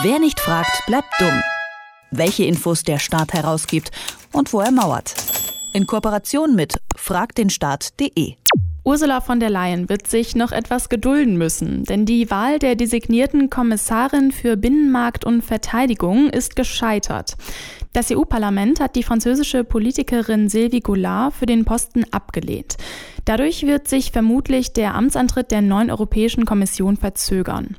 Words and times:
Wer 0.00 0.18
nicht 0.18 0.40
fragt, 0.40 0.86
bleibt 0.86 1.12
dumm. 1.20 1.42
Welche 2.10 2.44
Infos 2.44 2.82
der 2.82 2.98
Staat 2.98 3.34
herausgibt 3.34 3.90
und 4.32 4.50
wo 4.54 4.60
er 4.60 4.70
mauert. 4.70 5.14
In 5.74 5.86
Kooperation 5.86 6.54
mit 6.54 6.80
fragdenstaat.de. 6.96 8.36
Ursula 8.84 9.20
von 9.20 9.38
der 9.38 9.50
Leyen 9.50 9.90
wird 9.90 10.08
sich 10.08 10.34
noch 10.34 10.50
etwas 10.50 10.88
gedulden 10.88 11.36
müssen, 11.36 11.84
denn 11.84 12.06
die 12.06 12.30
Wahl 12.30 12.58
der 12.58 12.74
designierten 12.74 13.50
Kommissarin 13.50 14.32
für 14.32 14.56
Binnenmarkt 14.56 15.26
und 15.26 15.42
Verteidigung 15.42 16.30
ist 16.30 16.56
gescheitert. 16.56 17.36
Das 17.92 18.10
EU-Parlament 18.10 18.80
hat 18.80 18.96
die 18.96 19.02
französische 19.02 19.62
Politikerin 19.62 20.48
Sylvie 20.48 20.80
Goulard 20.80 21.34
für 21.34 21.46
den 21.46 21.66
Posten 21.66 22.04
abgelehnt. 22.10 22.78
Dadurch 23.24 23.64
wird 23.64 23.86
sich 23.86 24.10
vermutlich 24.10 24.72
der 24.72 24.94
Amtsantritt 24.94 25.50
der 25.52 25.62
neuen 25.62 25.90
Europäischen 25.90 26.44
Kommission 26.44 26.96
verzögern. 26.96 27.76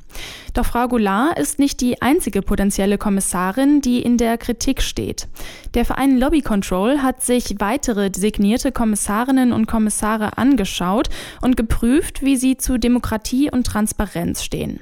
Doch 0.54 0.64
Frau 0.64 0.88
Goulart 0.88 1.38
ist 1.38 1.58
nicht 1.58 1.80
die 1.80 2.00
einzige 2.00 2.40
potenzielle 2.40 2.96
Kommissarin, 2.96 3.80
die 3.82 4.00
in 4.00 4.16
der 4.16 4.38
Kritik 4.38 4.80
steht. 4.80 5.28
Der 5.74 5.84
Verein 5.84 6.18
Lobby 6.18 6.40
Control 6.40 7.02
hat 7.02 7.22
sich 7.22 7.56
weitere 7.58 8.10
designierte 8.10 8.72
Kommissarinnen 8.72 9.52
und 9.52 9.66
Kommissare 9.66 10.38
angeschaut 10.38 11.10
und 11.42 11.56
geprüft, 11.56 12.22
wie 12.22 12.36
sie 12.36 12.56
zu 12.56 12.78
Demokratie 12.78 13.50
und 13.50 13.66
Transparenz 13.66 14.42
stehen. 14.42 14.80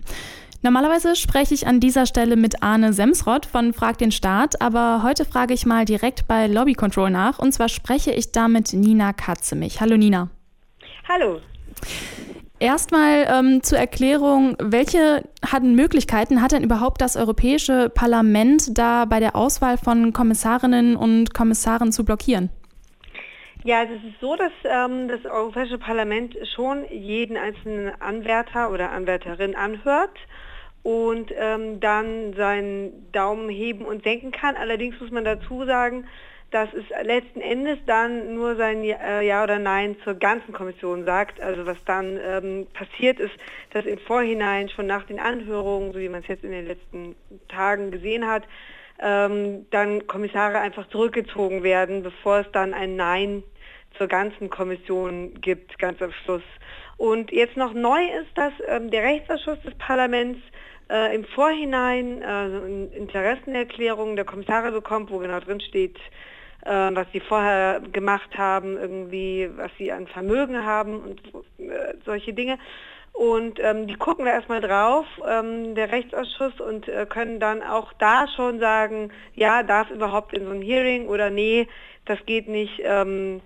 Normalerweise 0.65 1.17
spreche 1.17 1.55
ich 1.55 1.67
an 1.67 1.81
dieser 1.81 2.07
Stelle 2.07 2.37
mit 2.37 2.63
Arne 2.63 2.93
Semsrott 2.93 3.47
von 3.47 3.73
Frag 3.73 3.99
den 3.99 4.13
Staat, 4.13 4.61
aber 4.61 5.03
heute 5.03 5.25
frage 5.25 5.55
ich 5.55 5.67
mal 5.67 5.85
direkt 5.85 6.29
bei 6.29 6.47
Lobby 6.47 6.75
Control 6.75 7.11
nach 7.11 7.41
und 7.41 7.53
zwar 7.53 7.69
spreche 7.69 8.13
ich 8.13 8.31
da 8.31 8.47
mit 8.47 8.73
Nina 8.73 9.13
Katzemich. 9.13 9.81
Hallo 9.81 9.97
Nina. 9.97 10.31
Hallo. 11.09 11.41
Erstmal 12.59 13.27
ähm, 13.29 13.63
zur 13.63 13.79
Erklärung, 13.79 14.57
welche 14.61 15.25
hatten 15.45 15.75
Möglichkeiten 15.75 16.41
hat 16.41 16.53
denn 16.53 16.63
überhaupt 16.63 17.01
das 17.01 17.17
Europäische 17.17 17.91
Parlament 17.91 18.79
da 18.79 19.05
bei 19.05 19.19
der 19.19 19.35
Auswahl 19.35 19.79
von 19.79 20.13
Kommissarinnen 20.13 20.95
und 20.95 21.35
Kommissaren 21.35 21.91
zu 21.91 22.05
blockieren? 22.05 22.51
Ja, 23.65 23.81
also 23.81 23.95
es 23.95 24.05
ist 24.05 24.21
so, 24.21 24.37
dass 24.37 24.53
ähm, 24.65 25.09
das 25.09 25.25
Europäische 25.25 25.79
Parlament 25.79 26.37
schon 26.55 26.85
jeden 26.89 27.37
einzelnen 27.37 28.01
Anwärter 28.01 28.71
oder 28.71 28.93
Anwärterin 28.93 29.57
anhört 29.57 30.17
und 30.85 31.33
ähm, 31.37 31.81
dann 31.81 32.35
seinen 32.35 33.11
Daumen 33.13 33.49
heben 33.49 33.85
und 33.85 34.05
senken 34.05 34.31
kann. 34.31 34.57
Allerdings 34.57 35.01
muss 35.01 35.11
man 35.11 35.25
dazu 35.25 35.65
sagen, 35.65 36.07
dass 36.53 36.69
es 36.75 36.85
letzten 37.05 37.41
Endes 37.41 37.79
dann 37.87 38.35
nur 38.35 38.57
sein 38.57 38.85
äh, 38.85 39.23
Ja 39.23 39.43
oder 39.43 39.59
Nein 39.59 39.97
zur 40.05 40.15
ganzen 40.15 40.53
Kommission 40.53 41.05
sagt. 41.05 41.41
Also 41.41 41.67
was 41.67 41.83
dann 41.87 42.21
ähm, 42.23 42.67
passiert 42.75 43.19
ist, 43.19 43.35
dass 43.73 43.87
im 43.87 43.99
Vorhinein 43.99 44.69
schon 44.69 44.87
nach 44.87 45.05
den 45.05 45.19
Anhörungen, 45.19 45.93
so 45.93 45.99
wie 45.99 46.11
man 46.11 46.21
es 46.21 46.29
jetzt 46.29 46.45
in 46.45 46.53
den 46.53 46.67
letzten 46.67 47.17
Tagen 47.49 47.91
gesehen 47.91 48.27
hat, 48.27 48.45
ähm, 49.01 49.67
dann 49.71 50.07
Kommissare 50.07 50.61
einfach 50.61 50.89
zurückgezogen 50.91 51.63
werden, 51.63 52.03
bevor 52.03 52.41
es 52.41 52.47
dann 52.53 52.75
ein 52.75 52.97
Nein 52.97 53.43
zur 53.97 54.07
ganzen 54.07 54.51
Kommission 54.51 55.35
gibt, 55.41 55.79
ganz 55.79 56.01
am 56.03 56.13
Schluss. 56.13 56.43
Und 56.99 57.33
jetzt 57.33 57.57
noch 57.57 57.73
neu 57.73 58.03
ist, 58.21 58.37
dass 58.37 58.53
ähm, 58.69 58.91
der 58.91 59.03
Rechtsausschuss 59.03 59.61
des 59.63 59.75
Parlaments 59.75 60.39
äh, 60.91 61.15
im 61.15 61.25
Vorhinein 61.25 62.21
äh, 62.21 62.25
eine 62.25 62.89
Interessenerklärung 62.95 64.17
der 64.17 64.25
Kommissare 64.27 64.71
bekommt, 64.71 65.11
wo 65.11 65.19
genau 65.19 65.41
drin 65.41 65.61
steht, 65.61 65.99
was 66.65 67.07
sie 67.13 67.21
vorher 67.21 67.81
gemacht 67.93 68.39
haben, 68.39 68.77
irgendwie, 68.77 69.51
was 69.57 69.71
sie 69.79 69.91
an 69.91 70.07
Vermögen 70.07 70.65
haben 70.65 71.01
und 71.01 71.21
äh, 71.59 71.95
solche 72.05 72.33
Dinge. 72.33 72.59
Und 73.13 73.61
ähm, 73.61 73.87
die 73.87 73.95
gucken 73.95 74.25
da 74.25 74.33
erstmal 74.33 74.63
drauf, 74.63 75.07
ähm, 75.29 75.75
der 75.75 75.93
Rechtsausschuss, 75.93 76.61
und 76.61 76.89
äh, 76.89 77.07
können 77.07 77.41
dann 77.41 77.63
auch 77.63 77.93
da 77.95 78.27
schon 78.37 78.59
sagen, 78.59 79.13
ja, 79.35 79.63
darf 79.63 79.91
überhaupt 79.91 80.33
in 80.37 80.47
so 80.47 80.51
ein 80.51 80.63
Hearing 80.63 81.09
oder 81.09 81.29
nee, 81.29 81.69
das 82.07 82.19
geht 82.25 82.49
nicht, 82.49 82.81
ähm, 82.83 83.43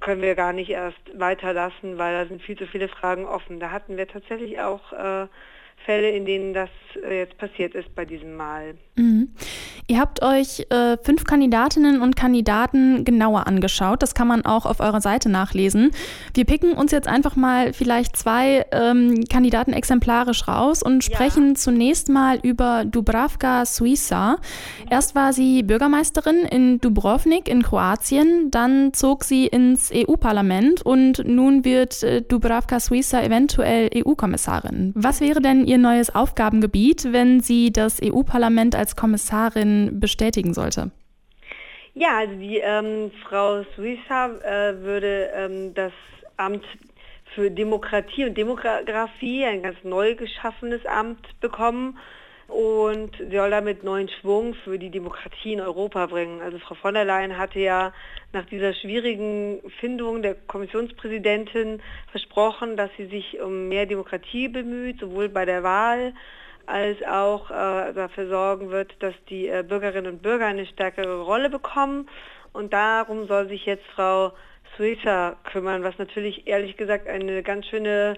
können 0.00 0.20
wir 0.20 0.34
gar 0.34 0.52
nicht 0.52 0.70
erst 0.70 0.98
weiterlassen, 1.14 1.96
weil 1.96 2.12
da 2.12 2.28
sind 2.28 2.42
viel 2.42 2.58
zu 2.58 2.66
viele 2.66 2.88
Fragen 2.88 3.24
offen. 3.24 3.60
Da 3.60 3.70
hatten 3.70 3.96
wir 3.96 4.08
tatsächlich 4.08 4.60
auch 4.60 4.92
äh, 4.92 5.26
Fälle, 5.86 6.10
in 6.10 6.26
denen 6.26 6.52
das 6.52 6.70
äh, 7.02 7.20
jetzt 7.20 7.38
passiert 7.38 7.74
ist 7.74 7.94
bei 7.94 8.04
diesem 8.04 8.36
Mal. 8.36 8.74
Mhm. 8.96 9.32
Ihr 9.90 9.98
habt 10.00 10.22
euch 10.22 10.66
äh, 10.68 10.98
fünf 11.02 11.24
Kandidatinnen 11.24 12.02
und 12.02 12.14
Kandidaten 12.14 13.06
genauer 13.06 13.46
angeschaut. 13.46 14.02
Das 14.02 14.14
kann 14.14 14.28
man 14.28 14.44
auch 14.44 14.66
auf 14.66 14.80
eurer 14.80 15.00
Seite 15.00 15.30
nachlesen. 15.30 15.92
Wir 16.34 16.44
picken 16.44 16.74
uns 16.74 16.92
jetzt 16.92 17.08
einfach 17.08 17.36
mal 17.36 17.72
vielleicht 17.72 18.14
zwei 18.14 18.66
ähm, 18.70 19.24
Kandidaten 19.30 19.72
exemplarisch 19.72 20.46
raus 20.46 20.82
und 20.82 21.04
sprechen 21.04 21.48
ja. 21.48 21.54
zunächst 21.54 22.10
mal 22.10 22.38
über 22.42 22.84
Dubravka 22.84 23.64
Suiza. 23.64 24.36
Erst 24.90 25.14
war 25.14 25.32
sie 25.32 25.62
Bürgermeisterin 25.62 26.40
in 26.44 26.80
Dubrovnik 26.80 27.48
in 27.48 27.62
Kroatien, 27.62 28.50
dann 28.50 28.92
zog 28.92 29.24
sie 29.24 29.46
ins 29.46 29.90
EU-Parlament 29.90 30.82
und 30.82 31.26
nun 31.26 31.64
wird 31.64 32.02
äh, 32.02 32.20
Dubravka 32.20 32.78
Suiza 32.78 33.22
eventuell 33.22 33.88
EU-Kommissarin. 33.96 34.92
Was 34.94 35.22
wäre 35.22 35.40
denn 35.40 35.64
ihr 35.64 35.78
neues 35.78 36.14
Aufgabengebiet, 36.14 37.10
wenn 37.10 37.40
sie 37.40 37.72
das 37.72 38.00
EU-Parlament 38.04 38.74
als 38.76 38.94
Kommissarin 38.94 39.77
bestätigen 40.00 40.54
sollte? 40.54 40.90
Ja, 41.94 42.18
also 42.18 42.34
die 42.34 42.58
ähm, 42.58 43.10
Frau 43.24 43.64
Suiza 43.74 44.26
äh, 44.26 44.80
würde 44.82 45.30
ähm, 45.34 45.74
das 45.74 45.92
Amt 46.36 46.64
für 47.34 47.50
Demokratie 47.50 48.24
und 48.24 48.36
Demografie, 48.36 49.44
ein 49.44 49.62
ganz 49.62 49.76
neu 49.82 50.14
geschaffenes 50.14 50.84
Amt 50.86 51.26
bekommen 51.40 51.98
und 52.48 53.10
soll 53.30 53.50
damit 53.50 53.84
neuen 53.84 54.08
Schwung 54.08 54.54
für 54.64 54.78
die 54.78 54.90
Demokratie 54.90 55.52
in 55.52 55.60
Europa 55.60 56.06
bringen. 56.06 56.40
Also 56.40 56.58
Frau 56.58 56.74
von 56.76 56.94
der 56.94 57.04
Leyen 57.04 57.36
hatte 57.36 57.60
ja 57.60 57.92
nach 58.32 58.46
dieser 58.46 58.72
schwierigen 58.72 59.60
Findung 59.80 60.22
der 60.22 60.34
Kommissionspräsidentin 60.34 61.82
versprochen, 62.10 62.76
dass 62.76 62.90
sie 62.96 63.06
sich 63.06 63.40
um 63.40 63.68
mehr 63.68 63.86
Demokratie 63.86 64.48
bemüht, 64.48 65.00
sowohl 65.00 65.28
bei 65.28 65.44
der 65.44 65.62
Wahl 65.62 66.14
als 66.68 67.02
auch 67.02 67.50
äh, 67.50 67.92
dafür 67.94 68.28
sorgen 68.28 68.70
wird, 68.70 68.94
dass 69.02 69.14
die 69.30 69.48
äh, 69.48 69.64
Bürgerinnen 69.66 70.12
und 70.12 70.22
Bürger 70.22 70.46
eine 70.46 70.66
stärkere 70.66 71.22
Rolle 71.22 71.50
bekommen. 71.50 72.08
Und 72.52 72.72
darum 72.72 73.26
soll 73.26 73.48
sich 73.48 73.64
jetzt 73.66 73.86
Frau 73.94 74.32
Suiza 74.76 75.36
kümmern, 75.50 75.82
was 75.82 75.98
natürlich 75.98 76.46
ehrlich 76.46 76.76
gesagt 76.76 77.08
eine 77.08 77.42
ganz 77.42 77.66
schöne 77.66 78.14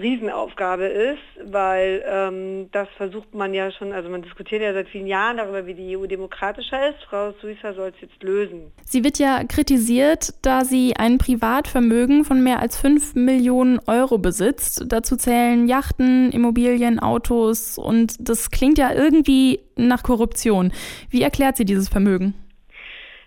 Riesenaufgabe 0.00 0.84
ist, 0.84 1.52
weil 1.52 2.04
ähm, 2.06 2.68
das 2.72 2.88
versucht 2.96 3.34
man 3.34 3.54
ja 3.54 3.70
schon, 3.70 3.92
also 3.92 4.08
man 4.08 4.22
diskutiert 4.22 4.62
ja 4.62 4.72
seit 4.72 4.88
vielen 4.88 5.06
Jahren 5.06 5.38
darüber, 5.38 5.66
wie 5.66 5.74
die 5.74 5.96
EU 5.96 6.06
demokratischer 6.06 6.90
ist. 6.90 7.02
Frau 7.08 7.32
Suiza 7.40 7.72
soll 7.74 7.92
es 7.94 8.00
jetzt 8.00 8.22
lösen. 8.22 8.72
Sie 8.84 9.04
wird 9.04 9.18
ja 9.18 9.44
kritisiert, 9.44 10.34
da 10.42 10.64
sie 10.64 10.96
ein 10.96 11.18
Privatvermögen 11.18 12.24
von 12.24 12.42
mehr 12.42 12.60
als 12.60 12.76
5 12.76 13.14
Millionen 13.14 13.80
Euro 13.86 14.18
besitzt. 14.18 14.84
Dazu 14.86 15.16
zählen 15.16 15.66
Yachten, 15.66 16.30
Immobilien, 16.30 16.98
Autos 17.00 17.78
und 17.78 18.16
das 18.20 18.50
klingt 18.50 18.78
ja 18.78 18.92
irgendwie 18.92 19.60
nach 19.76 20.02
Korruption. 20.02 20.72
Wie 21.10 21.22
erklärt 21.22 21.56
sie 21.56 21.64
dieses 21.64 21.88
Vermögen? 21.88 22.34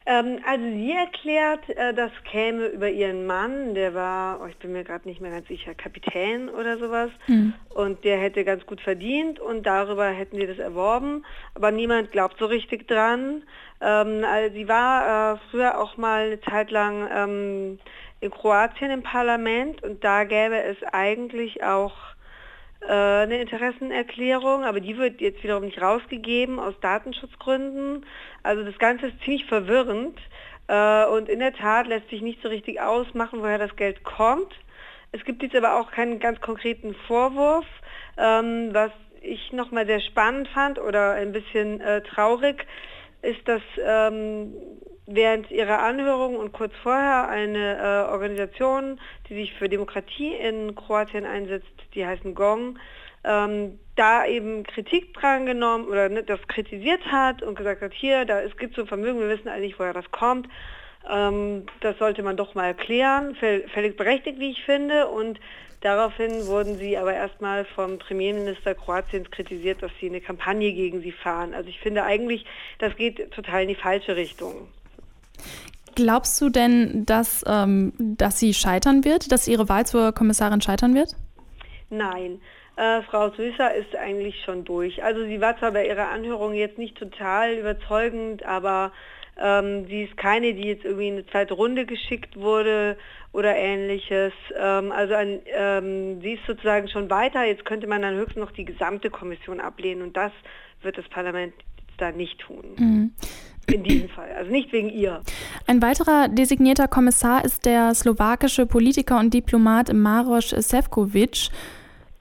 Ähm, 0.09 0.39
also 0.43 0.65
sie 0.65 0.91
erklärt, 0.91 1.69
äh, 1.69 1.93
das 1.93 2.11
käme 2.23 2.65
über 2.65 2.89
ihren 2.89 3.27
Mann, 3.27 3.75
der 3.75 3.93
war, 3.93 4.41
oh, 4.41 4.47
ich 4.47 4.57
bin 4.57 4.71
mir 4.71 4.83
gerade 4.83 5.07
nicht 5.07 5.21
mehr 5.21 5.29
ganz 5.29 5.47
sicher, 5.47 5.75
Kapitän 5.75 6.49
oder 6.49 6.79
sowas. 6.79 7.11
Mhm. 7.27 7.53
Und 7.69 8.03
der 8.03 8.17
hätte 8.17 8.43
ganz 8.43 8.65
gut 8.65 8.81
verdient 8.81 9.39
und 9.39 9.67
darüber 9.67 10.09
hätten 10.09 10.37
sie 10.37 10.47
das 10.47 10.57
erworben. 10.57 11.27
Aber 11.53 11.69
niemand 11.69 12.11
glaubt 12.11 12.39
so 12.39 12.47
richtig 12.47 12.87
dran. 12.87 13.43
Ähm, 13.81 14.25
also 14.25 14.55
sie 14.55 14.67
war 14.67 15.35
äh, 15.35 15.37
früher 15.51 15.79
auch 15.79 15.95
mal 15.97 16.25
eine 16.25 16.41
Zeit 16.41 16.71
lang 16.71 17.07
ähm, 17.13 17.79
in 18.19 18.31
Kroatien 18.31 18.89
im 18.89 19.03
Parlament 19.03 19.83
und 19.83 20.03
da 20.03 20.23
gäbe 20.23 20.59
es 20.59 20.77
eigentlich 20.91 21.63
auch 21.63 21.93
eine 22.87 23.41
Interessenerklärung, 23.41 24.63
aber 24.63 24.79
die 24.79 24.97
wird 24.97 25.21
jetzt 25.21 25.43
wiederum 25.43 25.65
nicht 25.65 25.81
rausgegeben 25.81 26.59
aus 26.59 26.73
Datenschutzgründen. 26.81 28.05
Also 28.43 28.63
das 28.63 28.77
Ganze 28.79 29.07
ist 29.07 29.21
ziemlich 29.23 29.45
verwirrend 29.45 30.17
äh, 30.67 31.05
und 31.05 31.27
in 31.29 31.39
der 31.39 31.53
Tat 31.53 31.87
lässt 31.87 32.09
sich 32.09 32.21
nicht 32.21 32.41
so 32.41 32.47
richtig 32.47 32.79
ausmachen, 32.79 33.41
woher 33.41 33.57
das 33.57 33.75
Geld 33.75 34.03
kommt. 34.03 34.53
Es 35.11 35.23
gibt 35.25 35.41
jetzt 35.41 35.55
aber 35.55 35.79
auch 35.79 35.91
keinen 35.91 36.19
ganz 36.19 36.39
konkreten 36.39 36.95
Vorwurf, 37.07 37.65
ähm, 38.17 38.69
was 38.71 38.91
ich 39.21 39.51
nochmal 39.51 39.85
sehr 39.85 39.99
spannend 39.99 40.47
fand 40.49 40.79
oder 40.79 41.13
ein 41.13 41.31
bisschen 41.31 41.81
äh, 41.81 42.01
traurig, 42.01 42.65
ist, 43.21 43.45
dass 43.47 43.61
ähm, 43.83 44.53
während 45.09 45.49
ihrer 45.51 45.79
Anhörung 45.79 46.35
und 46.37 46.51
kurz 46.51 46.73
vorher 46.83 47.27
eine 47.27 47.77
äh, 47.77 48.11
Organisation, 48.11 48.99
die 49.27 49.35
sich 49.35 49.53
für 49.53 49.69
Demokratie 49.69 50.33
in 50.33 50.75
Kroatien 50.75 51.25
einsetzt, 51.25 51.67
die 51.95 52.05
heißen 52.05 52.35
Gong, 52.35 52.77
ähm, 53.23 53.79
da 53.95 54.25
eben 54.25 54.63
Kritik 54.63 55.13
dran 55.13 55.45
genommen 55.45 55.85
oder 55.85 56.09
ne, 56.09 56.23
das 56.23 56.39
kritisiert 56.47 57.05
hat 57.05 57.41
und 57.43 57.55
gesagt 57.55 57.81
hat, 57.81 57.93
hier, 57.93 58.25
da 58.25 58.41
es 58.41 58.55
gibt 58.57 58.75
so 58.75 58.81
ein 58.81 58.87
Vermögen, 58.87 59.19
wir 59.19 59.29
wissen 59.29 59.49
eigentlich, 59.49 59.79
woher 59.79 59.93
das 59.93 60.09
kommt. 60.11 60.47
Ähm, 61.09 61.65
das 61.81 61.97
sollte 61.97 62.23
man 62.23 62.37
doch 62.37 62.55
mal 62.55 62.67
erklären, 62.67 63.35
völlig 63.35 63.97
berechtigt, 63.97 64.39
wie 64.39 64.51
ich 64.51 64.63
finde. 64.63 65.07
Und 65.07 65.39
Daraufhin 65.81 66.45
wurden 66.47 66.77
sie 66.77 66.97
aber 66.97 67.13
erstmal 67.13 67.63
vom 67.63 67.99
Premierminister 67.99 68.75
Kroatiens 68.75 69.31
kritisiert, 69.31 69.81
dass 69.81 69.91
sie 69.99 70.07
eine 70.07 70.19
Kampagne 70.19 70.73
gegen 70.73 71.01
sie 71.01 71.13
fahren. 71.13 71.53
Also 71.53 71.69
ich 71.69 71.79
finde 71.79 72.03
eigentlich, 72.03 72.45
das 72.79 72.95
geht 72.97 73.31
total 73.31 73.61
in 73.61 73.69
die 73.69 73.75
falsche 73.75 74.17
Richtung. 74.17 74.67
Glaubst 75.95 76.39
du 76.39 76.49
denn, 76.49 77.05
dass, 77.05 77.43
ähm, 77.47 77.93
dass 77.97 78.39
sie 78.39 78.53
scheitern 78.53 79.03
wird, 79.03 79.31
dass 79.31 79.47
ihre 79.47 79.67
Wahl 79.69 79.85
zur 79.85 80.13
Kommissarin 80.13 80.61
scheitern 80.61 80.95
wird? 80.95 81.15
Nein. 81.89 82.39
Äh, 82.77 83.01
Frau 83.01 83.29
Süßer 83.29 83.73
ist 83.75 83.95
eigentlich 83.95 84.41
schon 84.45 84.63
durch. 84.63 85.03
Also 85.03 85.25
sie 85.25 85.41
war 85.41 85.57
zwar 85.57 85.71
bei 85.71 85.85
ihrer 85.85 86.09
Anhörung 86.09 86.53
jetzt 86.53 86.77
nicht 86.77 86.97
total 86.97 87.55
überzeugend, 87.55 88.45
aber 88.45 88.93
ähm, 89.37 89.85
sie 89.87 90.03
ist 90.03 90.15
keine, 90.15 90.53
die 90.53 90.67
jetzt 90.67 90.85
irgendwie 90.85 91.09
in 91.09 91.13
eine 91.15 91.25
zweite 91.25 91.53
Runde 91.53 91.85
geschickt 91.85 92.37
wurde 92.37 92.97
oder 93.33 93.55
ähnliches. 93.55 94.33
Ähm, 94.57 94.91
also 94.91 95.13
ein, 95.13 95.41
ähm, 95.47 96.21
sie 96.21 96.33
ist 96.33 96.45
sozusagen 96.45 96.87
schon 96.87 97.09
weiter. 97.09 97.43
Jetzt 97.43 97.65
könnte 97.65 97.87
man 97.87 98.01
dann 98.01 98.15
höchstens 98.15 98.37
noch 98.37 98.51
die 98.51 98.65
gesamte 98.65 99.09
Kommission 99.09 99.59
ablehnen 99.59 100.01
und 100.01 100.15
das 100.15 100.31
wird 100.81 100.97
das 100.97 101.07
Parlament 101.09 101.53
da 101.97 102.11
nicht 102.11 102.39
tun. 102.39 102.63
Mhm. 102.77 103.11
In 103.73 103.83
diesem 103.83 104.09
Fall, 104.09 104.31
also 104.37 104.51
nicht 104.51 104.71
wegen 104.71 104.89
ihr. 104.89 105.21
Ein 105.67 105.81
weiterer 105.81 106.27
designierter 106.27 106.87
Kommissar 106.87 107.45
ist 107.45 107.65
der 107.65 107.93
slowakische 107.93 108.65
Politiker 108.65 109.19
und 109.19 109.33
Diplomat 109.33 109.93
Maroš 109.93 110.49
Sefcovic. 110.49 111.49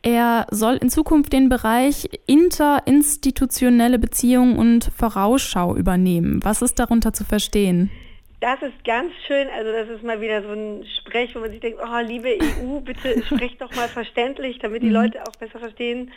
Er 0.03 0.47
soll 0.51 0.77
in 0.77 0.91
Zukunft 0.91 1.33
den 1.33 1.49
Bereich 1.49 2.09
interinstitutionelle 2.27 3.99
Beziehungen 3.99 4.57
und 4.57 4.91
Vorausschau 4.97 5.75
übernehmen. 5.77 6.41
Was 6.45 6.63
ist 6.63 6.79
darunter 6.79 7.13
zu 7.13 7.25
verstehen? 7.25 7.91
Das 8.41 8.63
ist 8.63 8.85
ganz 8.85 9.13
schön, 9.27 9.49
also 9.49 9.73
das 9.73 9.89
ist 9.89 10.05
mal 10.05 10.21
wieder 10.21 10.43
so 10.43 10.51
ein 10.51 10.87
Sprech, 11.01 11.35
wo 11.35 11.41
man 11.41 11.51
sich 11.51 11.59
denkt, 11.59 11.81
oh 11.83 11.99
liebe 12.07 12.39
EU, 12.41 12.79
bitte 12.81 13.21
sprecht 13.27 13.61
doch 13.61 13.75
mal 13.75 13.89
verständlich, 13.89 14.61
damit 14.61 14.83
die 14.83 14.87
mhm. 14.87 14.93
Leute 14.93 15.23
auch 15.23 15.35
besser 15.41 15.59
verstehen, 15.59 16.13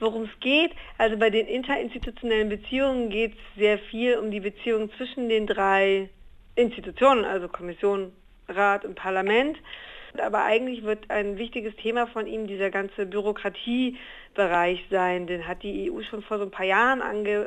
worum 0.00 0.24
es 0.24 0.40
geht. 0.40 0.72
Also 0.98 1.16
bei 1.16 1.30
den 1.30 1.46
interinstitutionellen 1.46 2.48
Beziehungen 2.48 3.10
geht 3.10 3.32
es 3.32 3.38
sehr 3.56 3.78
viel 3.78 4.16
um 4.18 4.30
die 4.30 4.40
Beziehung 4.40 4.90
zwischen 4.96 5.28
den 5.28 5.46
drei 5.46 6.08
Institutionen, 6.56 7.24
also 7.24 7.48
Kommission, 7.48 8.12
Rat 8.48 8.84
und 8.84 8.96
Parlament. 8.96 9.56
Aber 10.18 10.44
eigentlich 10.44 10.82
wird 10.82 11.08
ein 11.10 11.38
wichtiges 11.38 11.74
Thema 11.76 12.06
von 12.08 12.26
ihm 12.26 12.46
dieser 12.48 12.70
ganze 12.70 13.06
Bürokratiebereich 13.06 14.84
sein. 14.90 15.26
Den 15.26 15.46
hat 15.46 15.62
die 15.62 15.90
EU 15.90 16.02
schon 16.02 16.22
vor 16.22 16.38
so 16.38 16.44
ein 16.44 16.50
paar 16.50 16.66
Jahren 16.66 17.00
angegangen 17.00 17.46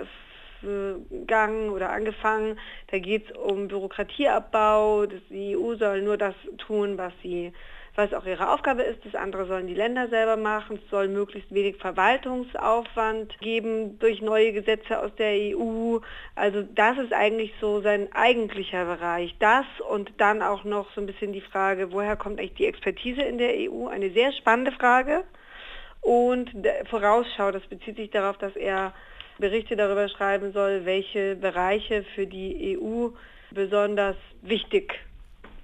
oder 1.69 1.89
angefangen. 1.89 2.57
Da 2.91 2.99
geht 2.99 3.29
es 3.29 3.35
um 3.38 3.67
Bürokratieabbau. 3.67 5.07
Die 5.29 5.57
EU 5.57 5.75
soll 5.75 6.03
nur 6.03 6.15
das 6.17 6.35
tun, 6.57 6.97
was 6.97 7.11
sie 7.21 7.51
was 7.95 8.13
auch 8.13 8.25
ihre 8.25 8.51
Aufgabe 8.51 8.81
ist. 8.81 9.06
Das 9.06 9.13
andere 9.13 9.45
sollen 9.45 9.68
die 9.68 9.75
Länder 9.75 10.07
selber 10.07 10.36
machen. 10.36 10.80
Es 10.84 10.90
soll 10.90 11.07
möglichst 11.07 11.54
wenig 11.54 11.78
Verwaltungsaufwand 11.78 13.38
geben 13.40 14.00
durch 14.00 14.22
neue 14.22 14.51
Gesetze 14.51 15.00
aus 15.00 15.13
der 15.16 15.56
EU. 15.56 16.00
Also 16.36 16.63
das 16.63 16.98
ist 16.98 17.13
eigentlich 17.13 17.54
so 17.62 17.81
sein 17.81 18.07
eigentlicher 18.13 18.86
Bereich. 18.86 19.36
Das 19.40 19.66
und 19.90 20.12
dann 20.18 20.42
auch 20.42 20.63
noch 20.63 20.92
so 20.94 21.01
ein 21.01 21.07
bisschen 21.07 21.34
die 21.34 21.42
Frage, 21.42 21.92
woher 21.92 22.16
kommt 22.16 22.40
eigentlich 22.40 22.56
die 22.56 22.66
Expertise 22.66 23.22
in 23.22 23.38
der 23.38 23.54
EU? 23.69 23.88
Eine 23.88 24.10
sehr 24.10 24.31
spannende 24.34 24.72
Frage. 24.72 25.24
Und 26.01 26.51
Vorausschau, 26.90 27.51
das 27.51 27.66
bezieht 27.68 27.95
sich 27.95 28.10
darauf, 28.10 28.38
dass 28.38 28.56
er 28.56 28.94
Berichte 29.38 29.75
darüber 29.75 30.10
schreiben 30.10 30.51
soll, 30.51 30.86
welche 30.86 31.36
Bereiche 31.36 32.04
für 32.16 32.28
die 32.28 32.78
EU 32.78 33.10
besonders 33.51 34.16
wichtig 34.42 35.00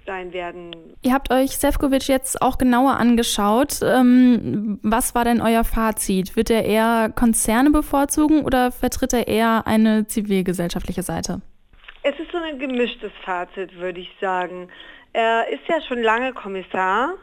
sein 0.06 0.32
werden. 0.32 0.96
Ihr 1.02 1.12
habt 1.12 1.32
euch 1.32 1.56
Sefcovic 1.56 2.08
jetzt 2.08 2.42
auch 2.42 2.58
genauer 2.58 2.98
angeschaut. 2.98 3.80
Ähm, 3.82 4.78
was 4.82 5.14
war 5.14 5.24
denn 5.24 5.40
euer 5.40 5.64
Fazit? 5.64 6.36
Wird 6.36 6.50
er 6.50 6.64
eher 6.64 7.12
Konzerne 7.14 7.70
bevorzugen 7.70 8.44
oder 8.44 8.72
vertritt 8.72 9.12
er 9.12 9.28
eher 9.28 9.66
eine 9.66 10.06
zivilgesellschaftliche 10.06 11.02
Seite? 11.02 11.40
Es 12.02 12.18
ist 12.18 12.32
so 12.32 12.38
ein 12.38 12.58
gemischtes 12.58 13.12
Fazit, 13.24 13.76
würde 13.76 14.00
ich 14.00 14.10
sagen. 14.20 14.68
Er 15.12 15.48
ist 15.48 15.66
ja 15.68 15.80
schon 15.82 16.02
lange 16.02 16.32
Kommissar. 16.32 17.14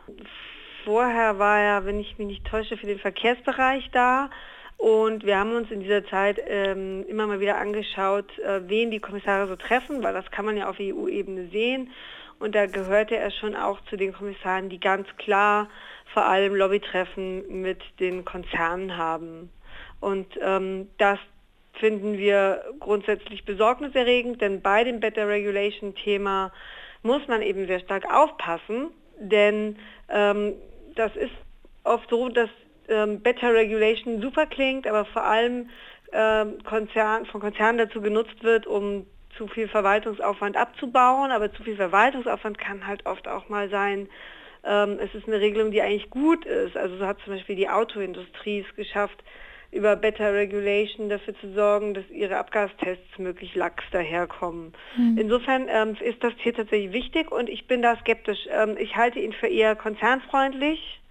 Vorher 0.86 1.40
war 1.40 1.60
er, 1.60 1.86
wenn 1.86 2.00
ich 2.00 2.18
mich 2.18 2.28
nicht 2.28 2.46
täusche, 2.46 2.78
für 2.78 2.86
den 2.86 3.00
Verkehrsbereich 3.00 3.90
da. 3.92 4.30
Und 4.78 5.26
wir 5.26 5.38
haben 5.40 5.56
uns 5.56 5.72
in 5.72 5.80
dieser 5.80 6.06
Zeit 6.06 6.40
ähm, 6.48 7.04
immer 7.08 7.26
mal 7.26 7.40
wieder 7.40 7.58
angeschaut, 7.58 8.38
äh, 8.40 8.62
wen 8.68 8.92
die 8.92 9.00
Kommissare 9.00 9.48
so 9.48 9.56
treffen, 9.56 10.04
weil 10.04 10.14
das 10.14 10.30
kann 10.30 10.46
man 10.46 10.56
ja 10.56 10.70
auf 10.70 10.78
EU-Ebene 10.80 11.48
sehen. 11.48 11.90
Und 12.40 12.56
da 12.56 12.66
gehörte 12.66 13.16
er 13.18 13.32
schon 13.32 13.56
auch 13.56 13.80
zu 13.90 13.98
den 13.98 14.14
Kommissaren, 14.14 14.70
die 14.70 14.80
ganz 14.80 15.08
klar 15.18 15.70
vor 16.14 16.26
allem 16.26 16.56
Lobbytreffen 16.56 17.62
mit 17.62 17.82
den 18.00 18.26
Konzernen 18.26 18.98
haben. 18.98 19.50
Und 20.00 20.28
ähm, 20.42 20.90
das 20.98 21.20
finden 21.80 22.18
wir 22.18 22.64
grundsätzlich 22.80 23.46
besorgniserregend, 23.46 24.42
denn 24.42 24.62
bei 24.62 24.84
dem 24.84 25.00
Better 25.00 25.28
Regulation 25.28 25.96
Thema 25.96 26.52
muss 27.04 27.28
man 27.28 27.42
eben 27.42 27.68
sehr 27.68 27.80
stark 27.80 28.12
aufpassen, 28.12 28.90
denn 29.20 29.78
ähm, 30.10 30.54
das 30.96 31.16
ist 31.16 31.34
oft 31.84 32.10
so, 32.10 32.30
dass 32.30 32.50
ähm, 32.88 33.22
Better 33.22 33.54
Regulation 33.54 34.22
super 34.22 34.46
klingt, 34.46 34.88
aber 34.88 35.06
vor 35.06 35.24
allem 35.24 35.70
ähm, 36.12 36.64
Konzern, 36.64 37.26
von 37.26 37.42
Konzernen 37.42 37.78
dazu 37.78 38.02
genutzt 38.02 38.44
wird, 38.44 38.66
um 38.66 39.06
zu 39.38 39.48
viel 39.48 39.68
Verwaltungsaufwand 39.68 40.58
abzubauen, 40.58 41.32
aber 41.32 41.52
zu 41.54 41.64
viel 41.64 41.76
Verwaltungsaufwand 41.76 42.58
kann 42.58 42.88
halt 42.88 43.06
oft 43.06 43.28
auch 43.28 43.50
mal 43.50 43.70
sein, 43.70 44.10
ähm, 44.64 45.00
es 45.00 45.14
ist 45.16 45.28
eine 45.28 45.40
Regelung, 45.40 45.72
die 45.72 45.82
eigentlich 45.82 46.10
gut 46.10 46.46
ist. 46.46 46.76
Also 46.76 46.98
so 46.98 47.06
hat 47.06 47.20
zum 47.24 47.34
Beispiel 47.34 47.56
die 47.56 47.70
Autoindustrie 47.70 48.66
es 48.68 48.76
geschafft, 48.76 49.24
über 49.72 49.96
Better 49.96 50.34
Regulation 50.34 51.10
dafür 51.10 51.36
zu 51.40 51.54
sorgen, 51.54 51.94
dass 51.94 52.10
ihre 52.10 52.38
Abgastests 52.38 53.18
möglichst 53.18 53.56
lax 53.56 53.84
daherkommen. 53.92 54.74
Mhm. 54.96 55.18
Insofern 55.18 55.68
ähm, 55.70 55.98
ist 56.00 56.24
das 56.24 56.34
hier 56.38 56.54
tatsächlich 56.54 56.94
wichtig 56.94 57.32
und 57.32 57.50
ich 57.50 57.68
bin 57.68 57.82
da 57.82 57.98
skeptisch. 57.98 58.48
Ähm, 58.50 58.76
ich 58.80 58.96
halte 58.96 59.20
ihn 59.20 59.34
für 59.34 59.48
eher 59.48 59.76
konzernfreundlich. 59.76 61.02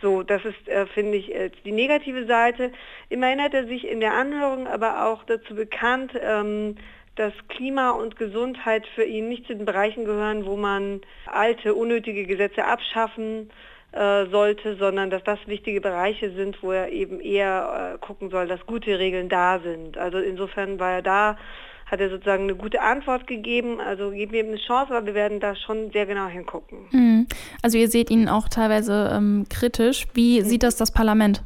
So, 0.00 0.22
das 0.22 0.44
ist, 0.44 0.68
äh, 0.68 0.86
finde 0.86 1.18
ich, 1.18 1.34
äh, 1.34 1.50
die 1.64 1.72
negative 1.72 2.26
Seite. 2.26 2.70
Immerhin 3.08 3.42
hat 3.42 3.52
er 3.52 3.66
sich 3.66 3.86
in 3.86 3.98
der 3.98 4.14
Anhörung 4.14 4.68
aber 4.68 5.06
auch 5.06 5.24
dazu 5.24 5.56
bekannt, 5.56 6.12
ähm, 6.20 6.76
dass 7.18 7.32
Klima 7.48 7.90
und 7.90 8.16
Gesundheit 8.16 8.86
für 8.94 9.04
ihn 9.04 9.28
nicht 9.28 9.46
zu 9.46 9.54
den 9.54 9.64
Bereichen 9.64 10.04
gehören, 10.04 10.46
wo 10.46 10.56
man 10.56 11.00
alte, 11.26 11.74
unnötige 11.74 12.26
Gesetze 12.26 12.64
abschaffen 12.64 13.50
äh, 13.92 14.26
sollte, 14.26 14.76
sondern 14.76 15.10
dass 15.10 15.24
das 15.24 15.38
wichtige 15.46 15.80
Bereiche 15.80 16.30
sind, 16.32 16.62
wo 16.62 16.72
er 16.72 16.90
eben 16.90 17.20
eher 17.20 17.94
äh, 17.94 17.98
gucken 17.98 18.30
soll, 18.30 18.46
dass 18.46 18.64
gute 18.66 18.98
Regeln 18.98 19.28
da 19.28 19.60
sind. 19.60 19.96
Also 19.96 20.18
insofern 20.18 20.78
war 20.78 20.92
er 20.92 21.02
da, 21.02 21.38
hat 21.86 22.00
er 22.00 22.10
sozusagen 22.10 22.44
eine 22.44 22.54
gute 22.54 22.82
Antwort 22.82 23.26
gegeben. 23.26 23.80
Also 23.80 24.10
geben 24.10 24.32
wir 24.32 24.40
ihm 24.40 24.48
eine 24.48 24.58
Chance, 24.58 24.94
aber 24.94 25.06
wir 25.06 25.14
werden 25.14 25.40
da 25.40 25.56
schon 25.56 25.90
sehr 25.90 26.06
genau 26.06 26.26
hingucken. 26.26 26.86
Mhm. 26.90 27.26
Also 27.62 27.78
ihr 27.78 27.88
seht 27.88 28.10
ihn 28.10 28.28
auch 28.28 28.48
teilweise 28.48 29.10
ähm, 29.12 29.46
kritisch. 29.48 30.06
Wie 30.14 30.40
mhm. 30.40 30.44
sieht 30.44 30.62
das 30.62 30.76
das 30.76 30.92
Parlament? 30.92 31.42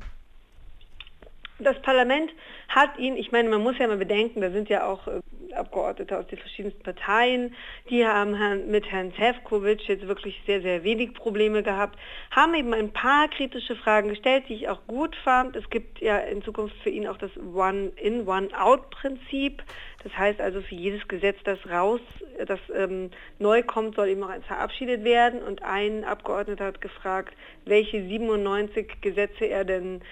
Das 1.61 1.81
Parlament 1.83 2.31
hat 2.69 2.99
ihn, 2.99 3.17
ich 3.17 3.31
meine, 3.31 3.49
man 3.49 3.63
muss 3.63 3.79
ja 3.79 3.87
mal 3.87 3.99
bedenken, 3.99 4.41
da 4.41 4.51
sind 4.51 4.69
ja 4.69 4.85
auch 4.85 5.07
äh, 5.07 5.21
Abgeordnete 5.55 6.19
aus 6.19 6.27
den 6.27 6.39
verschiedensten 6.39 6.83
Parteien, 6.83 7.55
die 7.91 8.07
haben 8.07 8.71
mit 8.71 8.91
Herrn 8.91 9.13
Zevkovic 9.15 9.89
jetzt 9.89 10.07
wirklich 10.07 10.41
sehr, 10.47 10.63
sehr 10.63 10.85
wenig 10.85 11.15
Probleme 11.15 11.63
gehabt, 11.63 11.99
haben 12.31 12.55
eben 12.55 12.73
ein 12.75 12.93
paar 12.93 13.29
kritische 13.29 13.77
Fragen 13.77 14.09
gestellt, 14.09 14.45
die 14.49 14.55
ich 14.55 14.69
auch 14.69 14.87
gut 14.87 15.17
fand. 15.25 15.57
Es 15.57 15.69
gibt 15.71 16.01
ja 16.01 16.19
in 16.19 16.43
Zukunft 16.43 16.77
für 16.83 16.91
ihn 16.91 17.07
auch 17.07 17.19
das 17.19 17.31
One-in, 17.37 18.27
One-out-Prinzip. 18.27 19.63
Das 20.03 20.17
heißt 20.17 20.41
also 20.41 20.61
für 20.61 20.75
jedes 20.75 21.07
Gesetz, 21.07 21.39
das 21.45 21.59
raus, 21.71 22.01
das 22.47 22.59
ähm, 22.75 23.11
neu 23.39 23.63
kommt, 23.63 23.95
soll 23.95 24.09
eben 24.09 24.23
auch 24.25 24.31
eins 24.31 24.47
verabschiedet 24.47 25.05
werden. 25.05 25.43
Und 25.43 25.63
ein 25.63 26.05
Abgeordneter 26.05 26.65
hat 26.67 26.81
gefragt, 26.81 27.35
welche 27.65 28.03
97 28.03 29.01
Gesetze 29.01 29.45
er 29.47 29.65
denn 29.65 30.03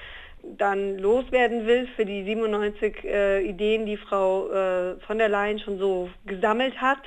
dann 0.43 0.99
loswerden 0.99 1.67
will 1.67 1.89
für 1.97 2.05
die 2.05 2.25
97 2.25 3.05
äh, 3.05 3.43
Ideen, 3.43 3.87
die 3.87 3.97
Frau 3.97 4.51
äh, 4.51 5.01
von 5.07 5.19
der 5.19 5.29
Leyen 5.29 5.59
schon 5.59 5.79
so 5.79 6.11
gesammelt 6.27 6.81
hat. 6.81 7.03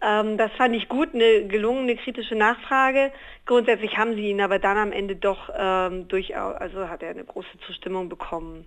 Ähm, 0.00 0.36
das 0.36 0.52
fand 0.52 0.76
ich 0.76 0.88
gut, 0.88 1.14
eine 1.14 1.46
gelungene 1.46 1.96
kritische 1.96 2.34
Nachfrage. 2.34 3.12
Grundsätzlich 3.46 3.96
haben 3.96 4.14
sie 4.14 4.30
ihn 4.30 4.40
aber 4.40 4.58
dann 4.58 4.76
am 4.76 4.92
Ende 4.92 5.16
doch 5.16 5.50
ähm, 5.56 6.06
durchaus, 6.08 6.56
also 6.56 6.88
hat 6.88 7.02
er 7.02 7.10
eine 7.10 7.24
große 7.24 7.58
Zustimmung 7.66 8.08
bekommen. 8.08 8.64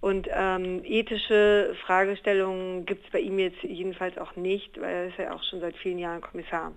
Und 0.00 0.28
ähm, 0.32 0.82
ethische 0.84 1.76
Fragestellungen 1.86 2.86
gibt 2.86 3.04
es 3.04 3.12
bei 3.12 3.20
ihm 3.20 3.38
jetzt 3.38 3.62
jedenfalls 3.62 4.18
auch 4.18 4.34
nicht, 4.34 4.80
weil 4.80 4.92
er 4.92 5.06
ist 5.06 5.18
ja 5.18 5.32
auch 5.32 5.42
schon 5.44 5.60
seit 5.60 5.76
vielen 5.76 5.98
Jahren 5.98 6.20
Kommissar. 6.20 6.72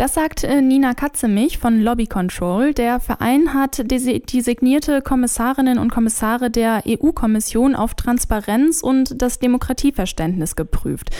Das 0.00 0.14
sagt 0.14 0.44
äh, 0.44 0.62
Nina 0.62 0.94
Katzemich 0.94 1.58
von 1.58 1.78
Lobby 1.82 2.06
Control. 2.06 2.72
Der 2.72 3.00
Verein 3.00 3.52
hat 3.52 3.82
designierte 3.90 5.02
Kommissarinnen 5.02 5.78
und 5.78 5.92
Kommissare 5.92 6.50
der 6.50 6.82
EU-Kommission 6.88 7.76
auf 7.76 7.92
Transparenz 7.92 8.80
und 8.82 9.20
das 9.20 9.40
Demokratieverständnis 9.40 10.56
geprüft. 10.56 11.10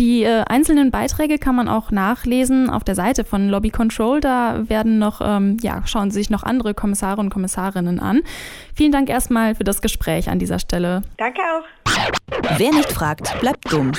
Die 0.00 0.24
äh, 0.24 0.42
einzelnen 0.48 0.90
Beiträge 0.90 1.38
kann 1.38 1.54
man 1.54 1.68
auch 1.68 1.92
nachlesen 1.92 2.70
auf 2.70 2.82
der 2.82 2.96
Seite 2.96 3.22
von 3.22 3.48
Lobby 3.48 3.70
Control. 3.70 4.20
Da 4.20 4.68
werden 4.68 4.98
noch, 4.98 5.20
ähm, 5.24 5.58
ja, 5.62 5.86
schauen 5.86 6.10
sich 6.10 6.28
noch 6.28 6.42
andere 6.42 6.74
Kommissare 6.74 7.20
und 7.20 7.30
Kommissarinnen 7.30 8.00
an. 8.00 8.22
Vielen 8.74 8.90
Dank 8.90 9.10
erstmal 9.10 9.54
für 9.54 9.62
das 9.62 9.80
Gespräch 9.80 10.28
an 10.28 10.40
dieser 10.40 10.58
Stelle. 10.58 11.04
Danke 11.18 11.38
auch. 11.40 12.58
Wer 12.58 12.72
nicht 12.72 12.90
fragt, 12.90 13.32
bleibt 13.38 13.72
dumm. 13.72 13.92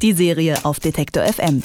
Die 0.00 0.12
Serie 0.12 0.54
auf 0.62 0.78
Detektor 0.78 1.24
FM. 1.24 1.64